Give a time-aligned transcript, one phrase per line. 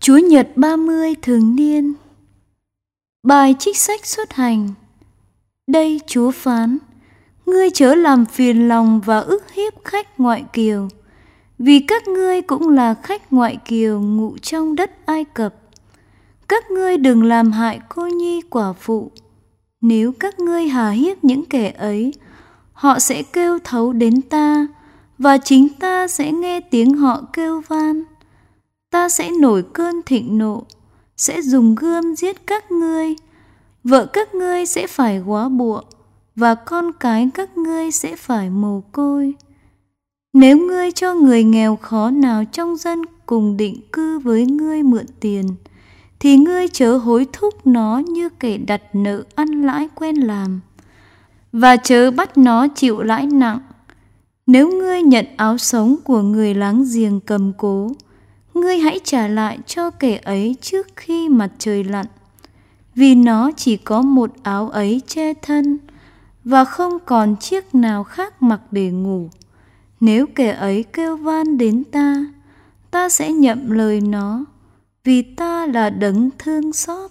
[0.00, 1.92] Chúa Nhật 30 thường niên.
[3.22, 4.68] Bài trích sách xuất hành.
[5.66, 6.78] Đây Chúa phán,
[7.46, 10.88] Ngươi chớ làm phiền lòng và ức hiếp khách ngoại kiều,
[11.58, 15.54] Vì các ngươi cũng là khách ngoại kiều ngụ trong đất Ai Cập.
[16.48, 19.10] Các ngươi đừng làm hại cô nhi quả phụ.
[19.80, 22.14] Nếu các ngươi hà hiếp những kẻ ấy,
[22.72, 24.66] Họ sẽ kêu thấu đến ta
[25.18, 28.04] Và chính ta sẽ nghe tiếng họ kêu van
[28.90, 30.62] ta sẽ nổi cơn thịnh nộ,
[31.16, 33.14] sẽ dùng gươm giết các ngươi.
[33.84, 35.82] Vợ các ngươi sẽ phải góa bụa,
[36.36, 39.34] và con cái các ngươi sẽ phải mồ côi.
[40.32, 45.06] Nếu ngươi cho người nghèo khó nào trong dân cùng định cư với ngươi mượn
[45.20, 45.46] tiền,
[46.20, 50.60] thì ngươi chớ hối thúc nó như kẻ đặt nợ ăn lãi quen làm,
[51.52, 53.58] và chớ bắt nó chịu lãi nặng.
[54.46, 57.92] Nếu ngươi nhận áo sống của người láng giềng cầm cố,
[58.60, 62.06] ngươi hãy trả lại cho kẻ ấy trước khi mặt trời lặn,
[62.94, 65.78] vì nó chỉ có một áo ấy che thân
[66.44, 69.30] và không còn chiếc nào khác mặc để ngủ.
[70.00, 72.24] Nếu kẻ ấy kêu van đến ta
[72.90, 74.44] ta sẽ nhậm lời nó,
[75.04, 77.10] vì ta là đấng thương xót.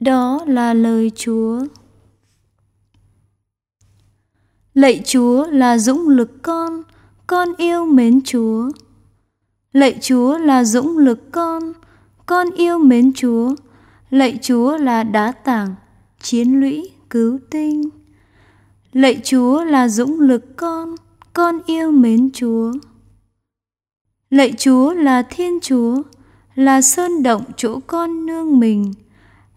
[0.00, 1.64] Đó là lời chúa.
[4.74, 6.82] Lạy chúa là dũng lực con
[7.26, 8.70] con yêu mến chúa.
[9.72, 11.72] Lạy Chúa là dũng lực con,
[12.26, 13.54] con yêu mến Chúa.
[14.10, 15.74] Lạy Chúa là đá tảng,
[16.22, 17.88] chiến lũy, cứu tinh.
[18.92, 20.94] Lạy Chúa là dũng lực con,
[21.32, 22.72] con yêu mến Chúa.
[24.30, 26.02] Lạy Chúa là Thiên Chúa,
[26.54, 28.92] là sơn động chỗ con nương mình,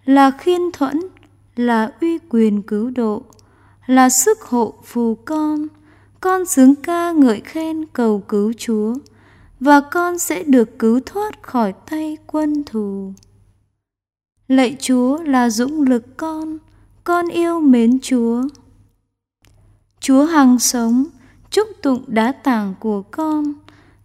[0.05, 0.99] là khiên thuẫn,
[1.55, 3.21] là uy quyền cứu độ,
[3.86, 5.67] là sức hộ phù con.
[6.19, 8.93] Con sướng ca ngợi khen cầu cứu Chúa
[9.66, 13.13] và con sẽ được cứu thoát khỏi tay quân thù.
[14.47, 16.58] Lạy Chúa là dũng lực con,
[17.03, 18.41] con yêu mến Chúa.
[19.99, 21.05] Chúa hằng sống,
[21.52, 23.53] chúc tụng đá tảng của con,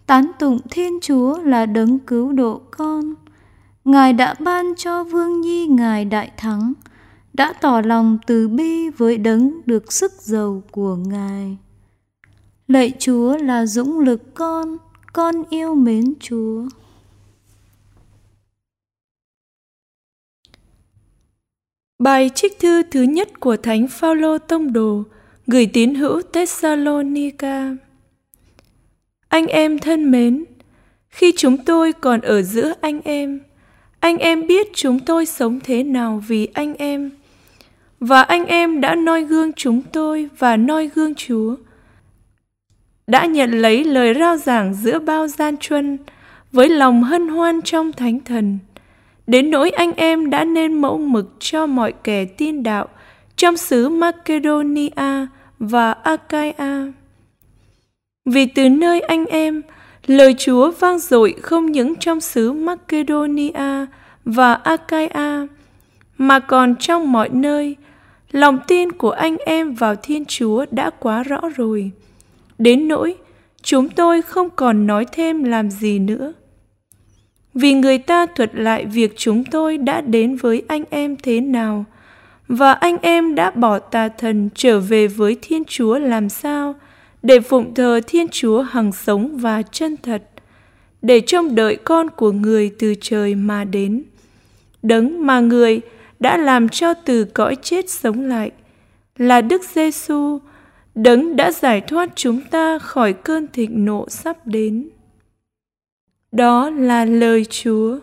[0.07, 3.15] tán tụng Thiên Chúa là đấng cứu độ con.
[3.85, 6.73] Ngài đã ban cho Vương Nhi Ngài đại thắng,
[7.33, 11.59] đã tỏ lòng từ bi với đấng được sức giàu của Ngài.
[12.69, 14.77] Lạy Chúa là dũng lực con,
[15.13, 16.63] con yêu mến Chúa.
[21.99, 25.03] Bài trích thư thứ nhất của Thánh Phaolô tông đồ
[25.47, 27.77] gửi tín hữu Thessalonica.
[29.29, 30.45] Anh em thân mến,
[31.09, 33.41] khi chúng tôi còn ở giữa anh em,
[34.01, 37.11] anh em biết chúng tôi sống thế nào vì anh em.
[38.01, 41.57] Và anh em đã noi gương chúng tôi và noi gương Chúa
[43.11, 45.99] đã nhận lấy lời rao giảng giữa bao gian truân
[46.53, 48.59] với lòng hân hoan trong thánh thần.
[49.27, 52.89] Đến nỗi anh em đã nên mẫu mực cho mọi kẻ tin đạo
[53.37, 55.27] trong xứ Macedonia
[55.59, 56.93] và Achaia.
[58.25, 59.63] Vì từ nơi anh em,
[60.07, 63.87] lời Chúa vang dội không những trong xứ Macedonia
[64.25, 65.47] và Achaia,
[66.19, 67.77] mà còn trong mọi nơi,
[68.33, 71.91] lòng tin của anh em vào Thiên Chúa đã quá rõ rồi
[72.61, 73.15] đến nỗi
[73.63, 76.33] chúng tôi không còn nói thêm làm gì nữa.
[77.55, 81.85] Vì người ta thuật lại việc chúng tôi đã đến với anh em thế nào,
[82.49, 86.75] và anh em đã bỏ tà thần trở về với thiên chúa làm sao
[87.23, 90.23] để phụng thờ thiên chúa hằng sống và chân thật,
[91.03, 94.03] để trông đợi con của người từ trời mà đến.
[94.83, 95.81] Đấng mà người
[96.21, 98.51] đã làm cho từ cõi chết sống lại
[99.17, 100.39] là đức giêsu
[100.95, 104.89] Đấng đã giải thoát chúng ta khỏi cơn thịnh nộ sắp đến.
[106.33, 107.99] Đó là lời Chúa.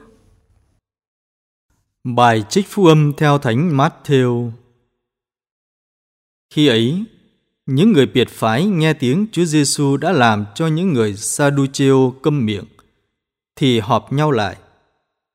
[2.03, 4.51] Bài trích phu âm theo Thánh Matthew.
[6.49, 7.03] Khi ấy,
[7.65, 12.45] những người biệt phái nghe tiếng Chúa Giêsu đã làm cho những người Saduceo câm
[12.45, 12.65] miệng,
[13.55, 14.57] thì họp nhau lại.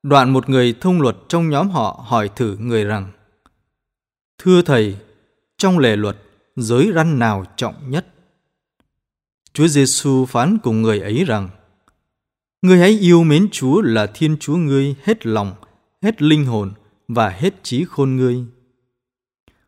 [0.03, 3.11] Đoạn một người thông luật trong nhóm họ hỏi thử người rằng:
[4.37, 4.97] Thưa thầy,
[5.57, 6.17] trong lề luật
[6.55, 8.07] giới răn nào trọng nhất.
[9.53, 11.49] Chúa Giêsu phán cùng người ấy rằng:
[12.61, 15.55] Ngươi hãy yêu mến Chúa là Thiên Chúa ngươi hết lòng,
[16.01, 16.73] hết linh hồn
[17.07, 18.45] và hết trí khôn ngươi.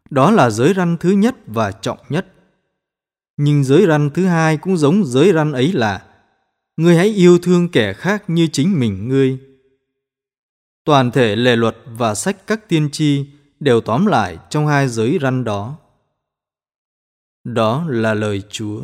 [0.09, 2.27] Đó là giới răn thứ nhất và trọng nhất.
[3.37, 6.05] Nhưng giới răn thứ hai cũng giống giới răn ấy là
[6.77, 9.37] Ngươi hãy yêu thương kẻ khác như chính mình ngươi.
[10.83, 13.25] Toàn thể lề luật và sách các tiên tri
[13.59, 15.77] đều tóm lại trong hai giới răn đó.
[17.45, 18.81] Đó là lời Chúa.